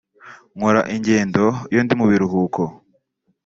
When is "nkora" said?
0.57-0.81